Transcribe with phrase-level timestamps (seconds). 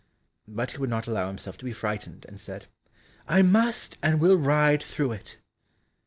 [0.47, 2.65] But he would not allow himself to be frightened, and said,
[3.27, 5.37] "I must and will ride through it."